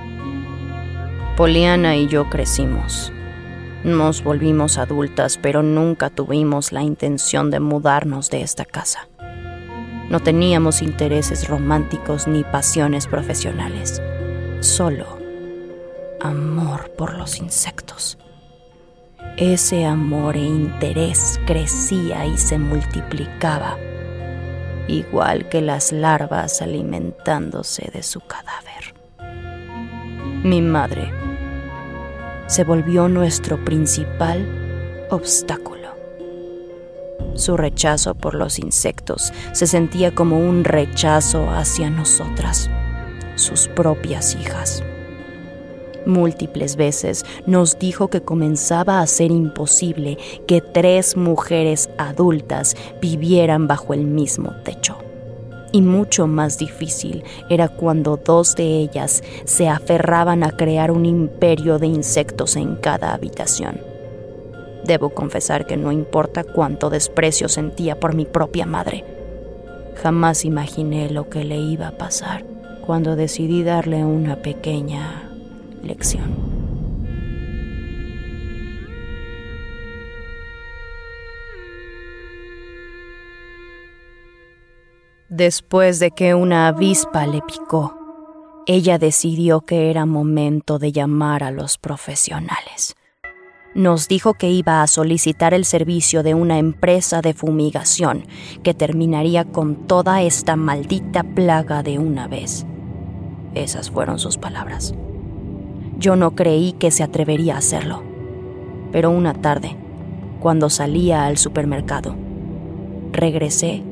Poliana 1.37 1.97
y 1.97 2.09
yo 2.09 2.29
crecimos. 2.31 3.13
Nos 3.85 4.23
volvimos 4.23 4.79
adultas, 4.79 5.39
pero 5.39 5.63
nunca 5.63 6.09
tuvimos 6.09 6.73
la 6.73 6.83
intención 6.83 7.51
de 7.51 7.59
mudarnos 7.59 8.31
de 8.31 8.43
esta 8.43 8.65
casa. 8.65 9.09
No 10.09 10.21
teníamos 10.21 10.83
intereses 10.83 11.49
románticos 11.49 12.29
ni 12.29 12.45
pasiones 12.45 13.07
profesionales. 13.07 14.03
Solo 14.61 15.22
amor 16.23 16.93
por 16.97 17.15
los 17.19 17.39
insectos. 17.39 18.19
Ese 19.37 19.85
amor 19.85 20.37
e 20.37 20.41
interés 20.41 21.41
crecía 21.47 22.27
y 22.27 22.39
se 22.39 22.59
multiplicaba, 22.59 23.77
igual 24.89 25.49
que 25.49 25.61
las 25.61 25.91
larvas 25.91 26.63
alimentándose 26.63 27.91
de 27.93 28.03
su 28.03 28.21
cadáver. 28.21 28.95
Mi 30.45 30.61
madre 30.61 31.13
se 32.47 32.65
volvió 32.65 33.09
nuestro 33.09 33.65
principal 33.65 35.07
obstáculo. 35.11 35.73
Su 37.35 37.57
rechazo 37.57 38.15
por 38.15 38.35
los 38.35 38.59
insectos 38.59 39.33
se 39.53 39.67
sentía 39.67 40.15
como 40.15 40.39
un 40.39 40.65
rechazo 40.65 41.51
hacia 41.51 41.89
nosotras, 41.89 42.71
sus 43.37 43.69
propias 43.69 44.35
hijas. 44.35 44.85
Múltiples 46.07 46.77
veces 46.77 47.25
nos 47.47 47.79
dijo 47.79 48.09
que 48.09 48.23
comenzaba 48.23 49.01
a 49.01 49.07
ser 49.07 49.31
imposible 49.31 50.19
que 50.47 50.61
tres 50.61 51.17
mujeres 51.17 51.91
adultas 51.99 52.77
vivieran 53.01 53.69
bajo 53.69 53.95
el 53.95 54.05
mismo 54.05 54.53
techo. 54.65 54.99
Y 55.71 55.81
mucho 55.81 56.27
más 56.27 56.59
difícil 56.59 57.25
era 57.49 57.69
cuando 57.69 58.19
dos 58.19 58.55
de 58.57 58.65
ellas 58.65 59.23
se 59.45 59.69
aferraban 59.69 60.43
a 60.43 60.51
crear 60.51 60.91
un 60.91 61.07
imperio 61.07 61.79
de 61.79 61.87
insectos 61.87 62.57
en 62.57 62.77
cada 62.77 63.15
habitación. 63.15 63.81
Debo 64.85 65.11
confesar 65.11 65.67
que 65.67 65.77
no 65.77 65.93
importa 65.93 66.45
cuánto 66.45 66.91
desprecio 66.91 67.49
sentía 67.49 67.99
por 68.01 68.15
mi 68.15 68.27
propia 68.27 68.67
madre, 68.67 69.05
jamás 70.03 70.45
imaginé 70.45 71.09
lo 71.09 71.31
que 71.31 71.45
le 71.45 71.57
iba 71.57 71.89
a 71.89 71.97
pasar 71.97 72.45
cuando 72.85 73.15
decidí 73.15 73.63
darle 73.63 74.05
una 74.05 74.43
pequeña 74.43 75.32
lección. 75.83 76.53
Después 85.29 85.99
de 85.99 86.11
que 86.11 86.35
una 86.35 86.69
avispa 86.69 87.27
le 87.27 87.41
picó, 87.41 87.97
ella 88.67 88.99
decidió 88.99 89.63
que 89.63 89.91
era 89.91 90.05
momento 90.05 90.79
de 90.79 90.93
llamar 90.93 91.43
a 91.43 91.51
los 91.51 91.79
profesionales. 91.79 92.95
Nos 93.75 94.09
dijo 94.09 94.35
que 94.35 94.51
iba 94.51 94.83
a 94.83 94.87
solicitar 94.87 95.55
el 95.55 95.65
servicio 95.65 96.23
de 96.23 96.35
una 96.35 96.59
empresa 96.59 97.23
de 97.23 97.33
fumigación 97.33 98.27
que 98.63 98.75
terminaría 98.75 99.47
con 99.47 99.87
toda 99.87 100.21
esta 100.21 100.57
maldita 100.57 101.23
plaga 101.23 101.83
de 101.83 101.99
una 101.99 102.29
vez. 102.29 102.67
Esas 103.55 103.91
fueron 103.91 104.19
sus 104.19 104.37
palabras. 104.37 104.95
Yo 106.03 106.17
no 106.17 106.35
creí 106.35 106.73
que 106.73 106.91
se 106.91 107.05
atrevería 107.05 107.55
a 107.55 107.59
hacerlo. 107.59 108.03
Pero 108.91 109.11
una 109.11 109.35
tarde, 109.35 109.77
cuando 110.41 110.69
salía 110.69 111.27
al 111.27 111.39
supermercado, 111.39 112.17
regresé 113.13 113.85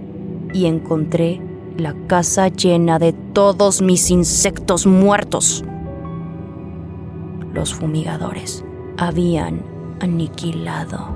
y 0.53 0.67
encontré 0.67 1.41
la 1.77 1.95
casa 2.09 2.49
llena 2.49 2.99
de 2.99 3.13
todos 3.13 3.81
mis 3.81 4.11
insectos 4.11 4.89
muertos. 4.89 5.65
Los 7.55 7.75
fumigadores 7.75 8.65
habían 8.99 9.63
aniquilado 10.01 11.15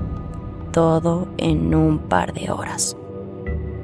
todo 0.71 1.27
en 1.37 1.75
un 1.75 1.99
par 1.99 2.33
de 2.33 2.51
horas. 2.51 2.95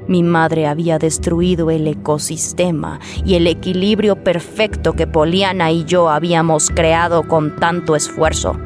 Mi 0.08 0.22
madre 0.22 0.66
había 0.66 0.98
destruido 0.98 1.70
el 1.70 1.86
ecosistema 1.86 2.98
y 3.24 3.34
el 3.34 3.46
equilibrio 3.46 4.24
perfecto 4.24 4.94
que 4.94 5.06
Poliana 5.06 5.70
y 5.70 5.84
yo 5.84 6.08
habíamos 6.08 6.70
creado 6.70 7.22
con 7.28 7.56
tanto 7.56 7.94
esfuerzo. 7.94 8.58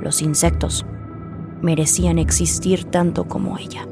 Los 0.00 0.22
insectos 0.22 0.86
merecían 1.60 2.18
existir 2.18 2.84
tanto 2.84 3.24
como 3.24 3.58
ella. 3.58 3.86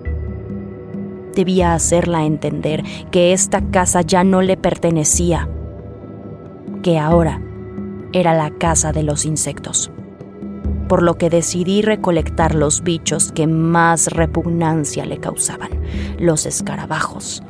Debía 1.35 1.75
hacerla 1.75 2.25
entender 2.25 2.83
que 3.11 3.33
esta 3.33 3.71
casa 3.71 4.03
ya 4.03 4.25
no 4.25 4.43
le 4.43 4.57
pertenecía, 4.57 5.49
que 6.83 6.99
ahora 6.99 7.41
era 8.13 8.35
la 8.35 8.51
casa 8.51 8.93
de 8.93 9.03
los 9.03 9.25
insectos 9.25 9.91
por 10.93 11.03
lo 11.03 11.17
que 11.17 11.31
decidí 11.31 11.81
recolectar 11.81 12.55
los 12.55 12.83
bichos 12.83 13.33
que 13.33 13.47
más 13.47 14.09
repugnancia 14.09 15.07
le 15.07 15.17
causaban, 15.17 15.71
los 16.19 16.45
escarabajos, 16.45 17.43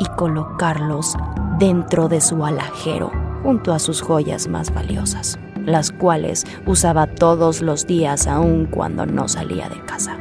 y 0.00 0.06
colocarlos 0.16 1.14
dentro 1.60 2.08
de 2.08 2.20
su 2.20 2.44
alajero 2.44 3.12
junto 3.44 3.72
a 3.72 3.78
sus 3.78 4.02
joyas 4.02 4.48
más 4.48 4.74
valiosas, 4.74 5.38
las 5.64 5.92
cuales 5.92 6.44
usaba 6.66 7.06
todos 7.06 7.62
los 7.62 7.86
días 7.86 8.26
aun 8.26 8.66
cuando 8.66 9.06
no 9.06 9.28
salía 9.28 9.68
de 9.68 9.80
casa. 9.82 10.16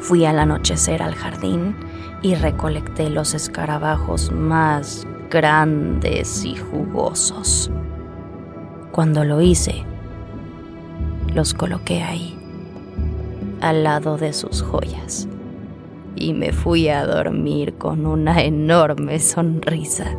Fui 0.00 0.24
al 0.24 0.40
anochecer 0.40 1.00
al 1.00 1.14
jardín 1.14 1.76
y 2.22 2.34
recolecté 2.34 3.08
los 3.08 3.34
escarabajos 3.34 4.32
más 4.32 5.06
grandes 5.30 6.44
y 6.44 6.56
jugosos. 6.56 7.70
Cuando 8.90 9.22
lo 9.22 9.40
hice, 9.40 9.84
los 11.36 11.52
coloqué 11.52 12.02
ahí, 12.02 12.34
al 13.60 13.84
lado 13.84 14.16
de 14.16 14.32
sus 14.32 14.62
joyas, 14.62 15.28
y 16.14 16.32
me 16.32 16.50
fui 16.50 16.88
a 16.88 17.04
dormir 17.04 17.74
con 17.74 18.06
una 18.06 18.42
enorme 18.42 19.20
sonrisa. 19.20 20.16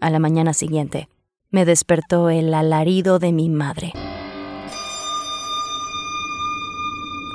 A 0.00 0.10
la 0.10 0.18
mañana 0.18 0.52
siguiente, 0.52 1.08
me 1.50 1.64
despertó 1.64 2.28
el 2.28 2.52
alarido 2.52 3.18
de 3.18 3.32
mi 3.32 3.48
madre. 3.48 3.94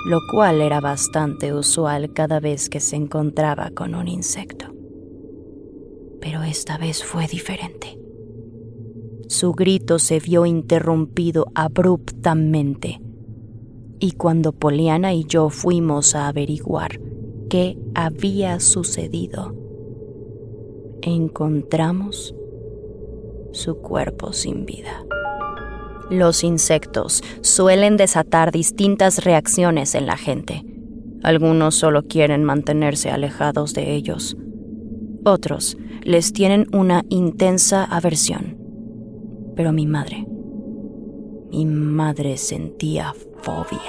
Lo 0.06 0.20
cual 0.30 0.62
era 0.62 0.82
bastante 0.82 1.54
usual 1.54 2.12
cada 2.13 2.39
vez 2.39 2.70
que 2.70 2.80
se 2.80 2.96
encontraba 2.96 3.72
con 3.72 3.96
un 3.96 4.08
insecto. 4.08 4.66
Pero 6.20 6.44
esta 6.44 6.78
vez 6.78 7.04
fue 7.04 7.28
diferente. 7.28 8.00
Su 9.28 9.54
grito 9.54 10.00
se 10.00 10.20
vio 10.20 10.46
interrumpido 10.46 11.48
abruptamente, 11.56 13.02
y 14.00 14.12
cuando 14.12 14.52
Poliana 14.52 15.13
y 15.13 15.24
yo 15.24 15.50
fuimos 15.50 16.16
a 16.16 16.28
averiguar 16.28 17.00
qué 17.50 17.78
había 17.96 18.60
sucedido, 18.60 19.56
encontramos 21.02 22.36
su 23.54 23.78
cuerpo 23.78 24.34
sin 24.34 24.66
vida. 24.66 25.06
Los 26.13 26.43
insectos 26.43 27.23
suelen 27.41 27.97
desatar 27.97 28.52
distintas 28.52 29.26
reacciones 29.26 29.95
en 29.95 30.06
la 30.06 30.15
gente. 30.15 30.63
Algunos 31.23 31.73
solo 31.73 32.04
quieren 32.04 32.43
mantenerse 32.43 33.10
alejados 33.10 33.73
de 33.73 33.95
ellos. 33.95 34.38
Otros 35.26 35.76
les 36.04 36.32
tienen 36.32 36.67
una 36.71 37.04
intensa 37.10 37.84
aversión. 37.84 38.60
Pero 39.56 39.73
mi 39.73 39.88
madre, 39.88 40.28
mi 41.49 41.65
madre 41.65 42.38
sentía 42.38 43.15
fobia. 43.41 43.80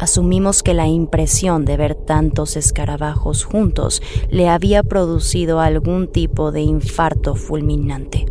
Asumimos 0.00 0.62
que 0.62 0.74
la 0.74 0.86
impresión 0.86 1.64
de 1.64 1.78
ver 1.78 1.94
tantos 1.94 2.58
escarabajos 2.58 3.44
juntos 3.44 4.02
le 4.28 4.50
había 4.50 4.82
producido 4.82 5.60
algún 5.60 6.08
tipo 6.08 6.52
de 6.52 6.60
infarto 6.60 7.36
fulminante. 7.36 8.26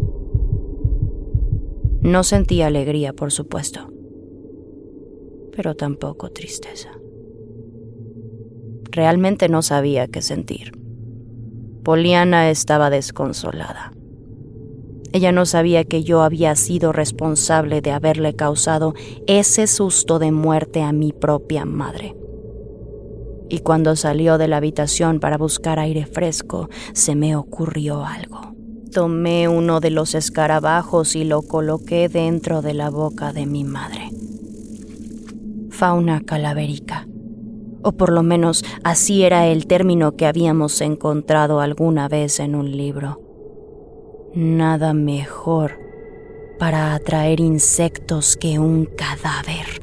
No 2.01 2.23
sentía 2.23 2.65
alegría, 2.65 3.13
por 3.13 3.31
supuesto, 3.31 3.91
pero 5.55 5.75
tampoco 5.75 6.31
tristeza. 6.31 6.89
Realmente 8.89 9.49
no 9.49 9.61
sabía 9.61 10.07
qué 10.07 10.23
sentir. 10.23 10.71
Poliana 11.83 12.49
estaba 12.49 12.89
desconsolada. 12.89 13.93
Ella 15.13 15.31
no 15.31 15.45
sabía 15.45 15.83
que 15.83 16.03
yo 16.03 16.23
había 16.23 16.55
sido 16.55 16.91
responsable 16.91 17.81
de 17.81 17.91
haberle 17.91 18.35
causado 18.35 18.95
ese 19.27 19.67
susto 19.67 20.17
de 20.17 20.31
muerte 20.31 20.81
a 20.81 20.93
mi 20.93 21.13
propia 21.13 21.65
madre. 21.65 22.15
Y 23.47 23.59
cuando 23.59 23.95
salió 23.95 24.39
de 24.39 24.47
la 24.47 24.57
habitación 24.57 25.19
para 25.19 25.37
buscar 25.37 25.77
aire 25.77 26.07
fresco, 26.07 26.67
se 26.93 27.13
me 27.15 27.35
ocurrió 27.35 28.05
algo. 28.05 28.55
Tomé 28.93 29.47
uno 29.47 29.79
de 29.79 29.89
los 29.89 30.15
escarabajos 30.15 31.15
y 31.15 31.23
lo 31.23 31.41
coloqué 31.43 32.09
dentro 32.09 32.61
de 32.61 32.73
la 32.73 32.89
boca 32.89 33.31
de 33.31 33.45
mi 33.45 33.63
madre. 33.63 34.09
Fauna 35.69 36.21
calaverica 36.21 37.07
o 37.83 37.91
por 37.93 38.11
lo 38.11 38.23
menos 38.23 38.63
así 38.83 39.23
era 39.23 39.47
el 39.47 39.65
término 39.67 40.15
que 40.15 40.25
habíamos 40.25 40.81
encontrado 40.81 41.59
alguna 41.61 42.07
vez 42.07 42.39
en 42.39 42.55
un 42.55 42.75
libro. 42.75 43.21
Nada 44.33 44.93
mejor 44.93 45.79
para 46.59 46.93
atraer 46.93 47.39
insectos 47.39 48.37
que 48.37 48.59
un 48.59 48.85
cadáver. 48.85 49.81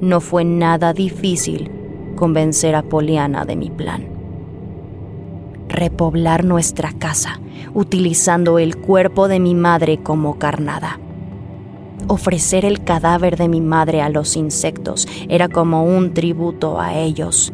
No 0.00 0.20
fue 0.20 0.44
nada 0.44 0.92
difícil 0.92 1.70
convencer 2.16 2.74
a 2.74 2.82
Poliana 2.82 3.44
de 3.44 3.56
mi 3.56 3.70
plan. 3.70 4.08
Repoblar 5.68 6.44
nuestra 6.44 6.92
casa 6.92 7.40
utilizando 7.74 8.58
el 8.58 8.76
cuerpo 8.76 9.28
de 9.28 9.40
mi 9.40 9.54
madre 9.54 9.98
como 9.98 10.38
carnada 10.38 10.98
ofrecer 12.08 12.64
el 12.64 12.84
cadáver 12.84 13.36
de 13.36 13.48
mi 13.48 13.60
madre 13.60 14.02
a 14.02 14.08
los 14.08 14.36
insectos 14.36 15.08
era 15.28 15.48
como 15.48 15.84
un 15.84 16.14
tributo 16.14 16.80
a 16.80 16.94
ellos, 16.94 17.52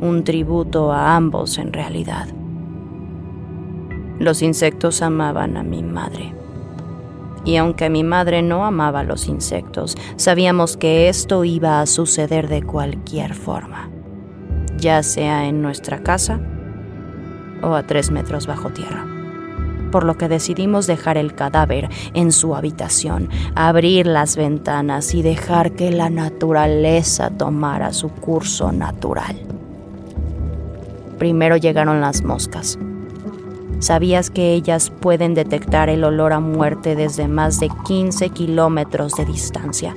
un 0.00 0.24
tributo 0.24 0.92
a 0.92 1.16
ambos 1.16 1.58
en 1.58 1.72
realidad. 1.72 2.28
Los 4.18 4.42
insectos 4.42 5.00
amaban 5.00 5.56
a 5.56 5.62
mi 5.62 5.82
madre. 5.82 6.34
Y 7.42 7.56
aunque 7.56 7.88
mi 7.88 8.04
madre 8.04 8.42
no 8.42 8.66
amaba 8.66 9.00
a 9.00 9.04
los 9.04 9.26
insectos, 9.26 9.96
sabíamos 10.16 10.76
que 10.76 11.08
esto 11.08 11.44
iba 11.44 11.80
a 11.80 11.86
suceder 11.86 12.48
de 12.48 12.62
cualquier 12.62 13.32
forma, 13.32 13.88
ya 14.76 15.02
sea 15.02 15.46
en 15.46 15.62
nuestra 15.62 16.02
casa 16.02 16.38
o 17.62 17.74
a 17.74 17.82
tres 17.82 18.10
metros 18.10 18.46
bajo 18.46 18.70
tierra 18.70 19.06
por 19.90 20.04
lo 20.04 20.16
que 20.16 20.28
decidimos 20.28 20.86
dejar 20.86 21.18
el 21.18 21.34
cadáver 21.34 21.88
en 22.14 22.32
su 22.32 22.54
habitación, 22.54 23.28
abrir 23.54 24.06
las 24.06 24.36
ventanas 24.36 25.14
y 25.14 25.22
dejar 25.22 25.72
que 25.72 25.90
la 25.90 26.10
naturaleza 26.10 27.30
tomara 27.30 27.92
su 27.92 28.08
curso 28.08 28.72
natural. 28.72 29.36
Primero 31.18 31.56
llegaron 31.56 32.00
las 32.00 32.22
moscas. 32.22 32.78
¿Sabías 33.80 34.30
que 34.30 34.52
ellas 34.52 34.90
pueden 34.90 35.34
detectar 35.34 35.88
el 35.88 36.04
olor 36.04 36.32
a 36.32 36.40
muerte 36.40 36.96
desde 36.96 37.28
más 37.28 37.60
de 37.60 37.70
15 37.86 38.30
kilómetros 38.30 39.14
de 39.14 39.24
distancia? 39.24 39.96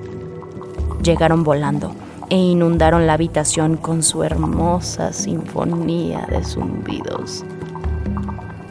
Llegaron 1.02 1.44
volando 1.44 1.94
e 2.34 2.36
inundaron 2.36 3.06
la 3.06 3.14
habitación 3.14 3.78
con 3.78 4.02
su 4.02 4.24
hermosa 4.24 5.14
sinfonía 5.14 6.26
de 6.32 6.44
zumbidos. 6.44 7.46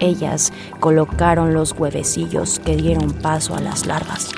Ellas 0.00 0.52
colocaron 0.80 1.54
los 1.54 1.70
huevecillos 1.70 2.58
que 2.58 2.74
dieron 2.74 3.12
paso 3.12 3.54
a 3.54 3.60
las 3.60 3.86
larvas. 3.86 4.30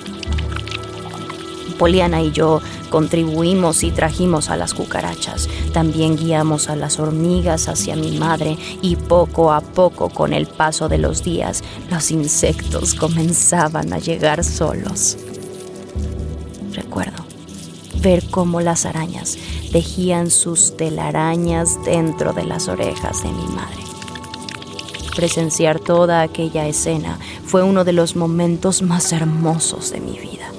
Poliana 1.78 2.20
y 2.20 2.32
yo 2.32 2.60
contribuimos 2.90 3.82
y 3.82 3.92
trajimos 3.92 4.50
a 4.50 4.58
las 4.58 4.74
cucarachas. 4.74 5.48
También 5.72 6.18
guiamos 6.18 6.68
a 6.68 6.76
las 6.76 7.00
hormigas 7.00 7.68
hacia 7.68 7.96
mi 7.96 8.18
madre 8.18 8.58
y 8.82 8.96
poco 8.96 9.54
a 9.54 9.62
poco, 9.62 10.10
con 10.10 10.34
el 10.34 10.46
paso 10.46 10.90
de 10.90 10.98
los 10.98 11.24
días, 11.24 11.64
los 11.90 12.10
insectos 12.10 12.92
comenzaban 12.94 13.90
a 13.94 13.98
llegar 13.98 14.44
solos. 14.44 15.16
Recuerdo 16.74 17.13
ver 18.04 18.28
cómo 18.30 18.60
las 18.60 18.84
arañas 18.84 19.38
tejían 19.72 20.30
sus 20.30 20.76
telarañas 20.76 21.82
dentro 21.86 22.34
de 22.34 22.44
las 22.44 22.68
orejas 22.68 23.22
de 23.22 23.30
mi 23.30 23.46
madre. 23.46 23.82
Presenciar 25.16 25.80
toda 25.80 26.20
aquella 26.20 26.66
escena 26.66 27.18
fue 27.46 27.62
uno 27.62 27.82
de 27.82 27.94
los 27.94 28.14
momentos 28.14 28.82
más 28.82 29.10
hermosos 29.12 29.90
de 29.90 30.00
mi 30.00 30.18
vida. 30.18 30.50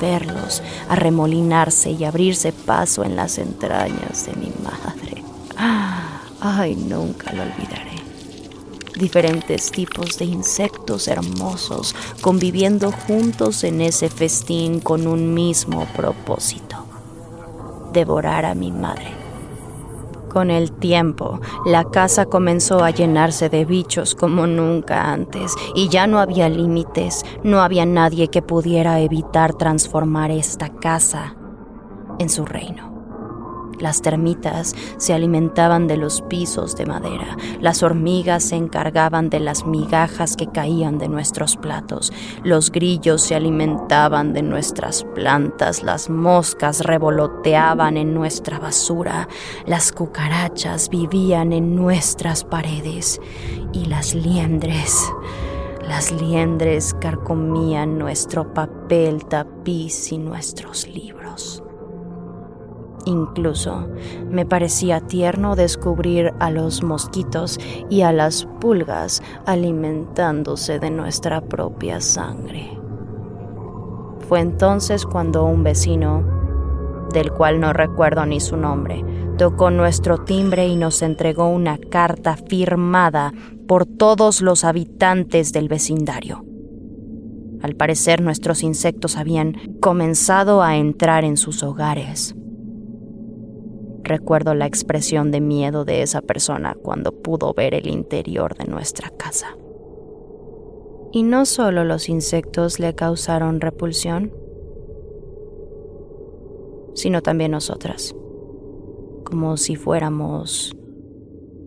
Verlos 0.00 0.62
arremolinarse 0.88 1.90
y 1.90 2.04
abrirse 2.04 2.52
paso 2.52 3.04
en 3.04 3.14
las 3.14 3.36
entrañas 3.36 4.24
de 4.24 4.32
mi 4.36 4.50
madre. 4.64 5.22
Ay, 6.40 6.76
nunca 6.76 7.30
lo 7.32 7.42
olvidaré. 7.42 7.87
Diferentes 8.98 9.70
tipos 9.70 10.18
de 10.18 10.24
insectos 10.24 11.06
hermosos 11.06 11.94
conviviendo 12.20 12.90
juntos 12.90 13.62
en 13.62 13.80
ese 13.80 14.08
festín 14.08 14.80
con 14.80 15.06
un 15.06 15.34
mismo 15.34 15.86
propósito. 15.96 16.84
Devorar 17.92 18.44
a 18.44 18.54
mi 18.54 18.72
madre 18.72 19.28
con 20.28 20.50
el 20.50 20.72
tiempo, 20.72 21.40
la 21.64 21.84
casa 21.84 22.26
comenzó 22.26 22.84
a 22.84 22.90
llenarse 22.90 23.48
de 23.48 23.64
bichos 23.64 24.14
como 24.14 24.46
nunca 24.46 25.10
antes 25.10 25.54
y 25.74 25.88
ya 25.88 26.06
no 26.06 26.18
había 26.20 26.48
límites, 26.48 27.24
no 27.42 27.60
había 27.60 27.86
nadie 27.86 28.28
que 28.28 28.42
pudiera 28.42 29.00
evitar 29.00 29.54
transformar 29.54 30.30
esta 30.30 30.68
casa 30.68 31.34
en 32.18 32.28
su 32.28 32.44
reino. 32.44 32.87
Las 33.80 34.02
termitas 34.02 34.74
se 34.96 35.14
alimentaban 35.14 35.86
de 35.86 35.96
los 35.96 36.22
pisos 36.22 36.76
de 36.76 36.86
madera, 36.86 37.36
las 37.60 37.82
hormigas 37.82 38.44
se 38.44 38.56
encargaban 38.56 39.30
de 39.30 39.40
las 39.40 39.66
migajas 39.66 40.36
que 40.36 40.48
caían 40.48 40.98
de 40.98 41.08
nuestros 41.08 41.56
platos, 41.56 42.12
los 42.42 42.70
grillos 42.70 43.22
se 43.22 43.34
alimentaban 43.34 44.32
de 44.32 44.42
nuestras 44.42 45.04
plantas, 45.14 45.82
las 45.82 46.10
moscas 46.10 46.80
revoloteaban 46.80 47.96
en 47.96 48.14
nuestra 48.14 48.58
basura, 48.58 49.28
las 49.66 49.92
cucarachas 49.92 50.88
vivían 50.88 51.52
en 51.52 51.76
nuestras 51.76 52.44
paredes. 52.44 53.20
Y 53.72 53.86
las 53.86 54.14
liendres... 54.14 55.12
Las 55.86 56.12
liendres 56.12 56.92
carcomían 57.00 57.98
nuestro 57.98 58.52
papel, 58.52 59.24
tapiz 59.24 60.12
y 60.12 60.18
nuestros 60.18 60.86
libros. 60.86 61.62
Incluso 63.08 63.88
me 64.30 64.44
parecía 64.44 65.00
tierno 65.00 65.56
descubrir 65.56 66.34
a 66.40 66.50
los 66.50 66.82
mosquitos 66.82 67.58
y 67.88 68.02
a 68.02 68.12
las 68.12 68.44
pulgas 68.60 69.22
alimentándose 69.46 70.78
de 70.78 70.90
nuestra 70.90 71.40
propia 71.40 72.02
sangre. 72.02 72.78
Fue 74.28 74.40
entonces 74.40 75.06
cuando 75.06 75.44
un 75.46 75.62
vecino, 75.62 77.08
del 77.10 77.32
cual 77.32 77.60
no 77.60 77.72
recuerdo 77.72 78.26
ni 78.26 78.40
su 78.40 78.58
nombre, 78.58 79.02
tocó 79.38 79.70
nuestro 79.70 80.18
timbre 80.18 80.68
y 80.68 80.76
nos 80.76 81.00
entregó 81.00 81.48
una 81.48 81.78
carta 81.78 82.36
firmada 82.36 83.32
por 83.66 83.86
todos 83.86 84.42
los 84.42 84.64
habitantes 84.64 85.54
del 85.54 85.68
vecindario. 85.68 86.44
Al 87.62 87.74
parecer 87.74 88.20
nuestros 88.20 88.62
insectos 88.62 89.16
habían 89.16 89.54
comenzado 89.80 90.62
a 90.62 90.76
entrar 90.76 91.24
en 91.24 91.38
sus 91.38 91.62
hogares. 91.62 92.34
Recuerdo 94.08 94.54
la 94.54 94.64
expresión 94.64 95.30
de 95.30 95.42
miedo 95.42 95.84
de 95.84 96.00
esa 96.00 96.22
persona 96.22 96.74
cuando 96.82 97.12
pudo 97.12 97.52
ver 97.52 97.74
el 97.74 97.88
interior 97.88 98.56
de 98.56 98.64
nuestra 98.64 99.10
casa. 99.10 99.58
Y 101.12 101.24
no 101.24 101.44
solo 101.44 101.84
los 101.84 102.08
insectos 102.08 102.80
le 102.80 102.94
causaron 102.94 103.60
repulsión, 103.60 104.32
sino 106.94 107.20
también 107.20 107.50
nosotras, 107.50 108.16
como 109.24 109.58
si 109.58 109.76
fuéramos 109.76 110.74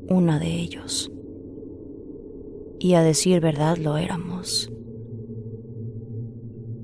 una 0.09 0.39
de 0.39 0.47
ellos. 0.47 1.11
Y 2.79 2.95
a 2.95 3.03
decir 3.03 3.39
verdad 3.39 3.77
lo 3.77 3.97
éramos. 3.97 4.71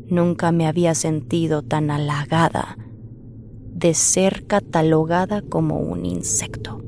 Nunca 0.06 0.52
me 0.52 0.68
había 0.68 0.94
sentido 0.94 1.64
tan 1.64 1.90
halagada 1.90 2.78
de 3.78 3.94
ser 3.94 4.46
catalogada 4.48 5.44
como 5.44 5.78
un 5.78 6.06
insecto. 6.06 6.82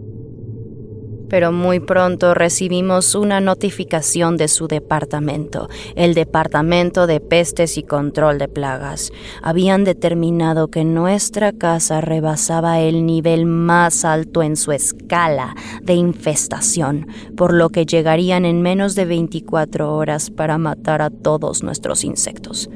pero 1.30 1.52
muy 1.52 1.80
pronto 1.80 2.34
recibimos 2.34 3.14
una 3.14 3.40
notificación 3.40 4.36
de 4.36 4.48
su 4.48 4.68
departamento, 4.68 5.70
el 5.96 6.16
Departamento 6.16 7.06
de 7.06 7.20
Pestes 7.20 7.78
y 7.78 7.84
Control 7.84 8.40
de 8.40 8.48
Plagas. 8.48 9.12
Habían 9.44 9.84
determinado 9.84 10.70
que 10.70 10.84
nuestra 10.84 11.52
casa 11.52 12.02
rebasaba 12.02 12.80
el 12.80 13.06
nivel 13.06 13.46
más 13.46 14.06
alto 14.06 14.42
en 14.42 14.56
su 14.56 14.72
escala 14.72 15.56
de 15.84 15.94
infestación, 15.94 17.06
por 17.38 17.54
lo 17.54 17.70
que 17.70 17.86
llegarían 17.86 18.44
en 18.44 18.64
menos 18.64 18.96
de 18.96 19.06
24 19.06 19.94
horas 19.96 20.32
para 20.32 20.58
matar 20.58 21.04
a 21.04 21.12
todos 21.12 21.62
nuestros 21.62 22.04
insectos, 22.04 22.72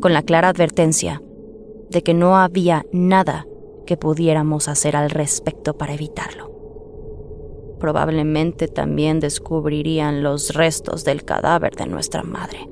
con 0.00 0.12
la 0.12 0.22
clara 0.22 0.48
advertencia 0.48 1.22
de 1.94 2.02
que 2.02 2.12
no 2.12 2.36
había 2.36 2.84
nada 2.92 3.46
que 3.86 3.96
pudiéramos 3.96 4.68
hacer 4.68 4.96
al 4.96 5.08
respecto 5.08 5.78
para 5.78 5.94
evitarlo 5.94 6.54
probablemente 7.84 8.66
también 8.66 9.20
descubrirían 9.20 10.22
los 10.22 10.54
restos 10.54 11.04
del 11.04 11.22
cadáver 11.22 11.76
de 11.76 11.84
nuestra 11.84 12.22
madre. 12.22 12.66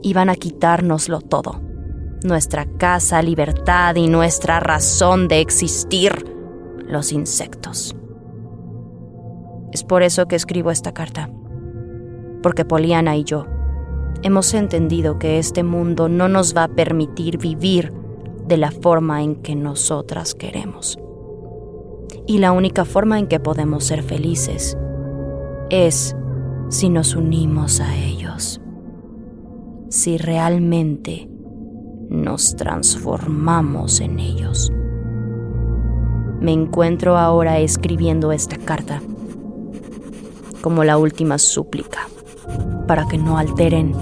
Iban 0.00 0.30
a 0.30 0.34
quitárnoslo 0.34 1.20
todo, 1.20 1.60
nuestra 2.24 2.64
casa, 2.78 3.20
libertad 3.20 3.94
y 3.96 4.08
nuestra 4.08 4.60
razón 4.60 5.28
de 5.28 5.40
existir, 5.42 6.24
los 6.86 7.12
insectos. 7.12 7.94
Es 9.72 9.84
por 9.84 10.02
eso 10.02 10.26
que 10.26 10.36
escribo 10.36 10.70
esta 10.70 10.94
carta, 10.94 11.28
porque 12.42 12.64
Poliana 12.64 13.16
y 13.16 13.24
yo 13.24 13.44
hemos 14.22 14.54
entendido 14.54 15.18
que 15.18 15.38
este 15.38 15.62
mundo 15.62 16.08
no 16.08 16.28
nos 16.28 16.56
va 16.56 16.64
a 16.64 16.68
permitir 16.68 17.38
vivir 17.38 17.92
de 18.46 18.56
la 18.56 18.70
forma 18.70 19.22
en 19.22 19.36
que 19.36 19.54
nosotras 19.54 20.34
queremos. 20.34 20.98
Y 22.26 22.38
la 22.38 22.52
única 22.52 22.84
forma 22.84 23.18
en 23.18 23.26
que 23.26 23.40
podemos 23.40 23.84
ser 23.84 24.02
felices 24.02 24.76
es 25.70 26.16
si 26.68 26.88
nos 26.88 27.16
unimos 27.16 27.80
a 27.80 27.96
ellos, 27.96 28.60
si 29.88 30.18
realmente 30.18 31.28
nos 32.08 32.56
transformamos 32.56 34.00
en 34.00 34.20
ellos. 34.20 34.70
Me 36.40 36.52
encuentro 36.52 37.16
ahora 37.16 37.58
escribiendo 37.58 38.32
esta 38.32 38.56
carta 38.58 39.00
como 40.60 40.84
la 40.84 40.98
última 40.98 41.38
súplica 41.38 42.08
para 42.92 43.08
que 43.08 43.16
no 43.16 43.38
alteren 43.38 43.94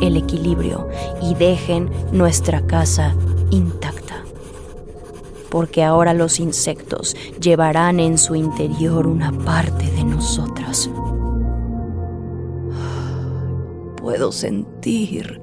el 0.00 0.16
equilibrio 0.16 0.88
y 1.22 1.36
dejen 1.36 1.88
nuestra 2.10 2.66
casa 2.66 3.14
intacta 3.52 4.16
porque 5.48 5.84
ahora 5.84 6.12
los 6.12 6.40
insectos 6.40 7.14
llevarán 7.40 8.00
en 8.00 8.18
su 8.18 8.34
interior 8.34 9.06
una 9.06 9.30
parte 9.30 9.88
de 9.92 10.02
nosotras. 10.02 10.90
Puedo 13.96 14.32
sentir 14.32 15.40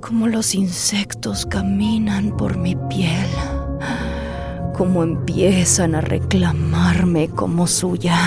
cómo 0.00 0.26
los 0.26 0.56
insectos 0.56 1.46
caminan 1.46 2.36
por 2.36 2.56
mi 2.56 2.74
piel, 2.88 3.28
cómo 4.76 5.04
empiezan 5.04 5.94
a 5.94 6.00
reclamarme 6.00 7.28
como 7.28 7.68
suya. 7.68 8.18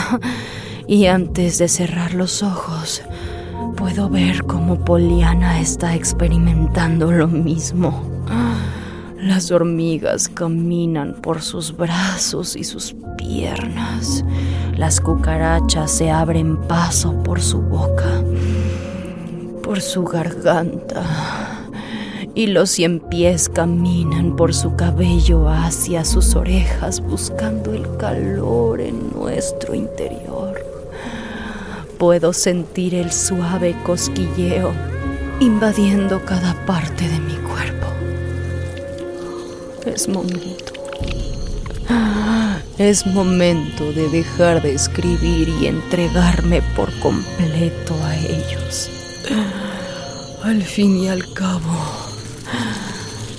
Y 0.87 1.05
antes 1.05 1.57
de 1.57 1.69
cerrar 1.69 2.13
los 2.15 2.43
ojos, 2.43 3.01
puedo 3.81 4.09
ver 4.09 4.43
cómo 4.43 4.85
Poliana 4.85 5.59
está 5.59 5.95
experimentando 5.95 7.11
lo 7.11 7.27
mismo. 7.27 8.03
Las 9.17 9.49
hormigas 9.49 10.29
caminan 10.29 11.15
por 11.15 11.41
sus 11.41 11.75
brazos 11.75 12.55
y 12.55 12.63
sus 12.63 12.93
piernas. 13.17 14.23
Las 14.77 15.01
cucarachas 15.01 15.89
se 15.89 16.11
abren 16.11 16.57
paso 16.57 17.23
por 17.23 17.41
su 17.41 17.59
boca, 17.59 18.21
por 19.63 19.81
su 19.81 20.03
garganta. 20.03 21.03
Y 22.35 22.47
los 22.47 22.69
cien 22.69 22.99
pies 22.99 23.49
caminan 23.49 24.35
por 24.35 24.53
su 24.53 24.75
cabello 24.75 25.49
hacia 25.49 26.05
sus 26.05 26.35
orejas 26.35 27.01
buscando 27.01 27.73
el 27.73 27.97
calor 27.97 28.79
en 28.79 29.09
nuestro 29.11 29.73
interior. 29.73 30.40
Puedo 32.01 32.33
sentir 32.33 32.95
el 32.95 33.11
suave 33.11 33.75
cosquilleo 33.83 34.73
invadiendo 35.39 36.25
cada 36.25 36.55
parte 36.65 37.07
de 37.07 37.19
mi 37.19 37.35
cuerpo. 37.35 37.85
Es 39.85 40.07
momento. 40.07 40.73
Es 42.79 43.05
momento 43.05 43.93
de 43.93 44.09
dejar 44.09 44.63
de 44.63 44.73
escribir 44.73 45.47
y 45.61 45.67
entregarme 45.67 46.63
por 46.75 46.91
completo 47.01 47.93
a 48.03 48.17
ellos. 48.17 48.89
Al 50.41 50.63
fin 50.63 50.97
y 51.03 51.07
al 51.07 51.31
cabo, 51.33 51.85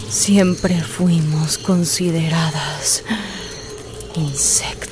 siempre 0.08 0.80
fuimos 0.80 1.58
consideradas 1.58 3.02
insectos. 4.14 4.91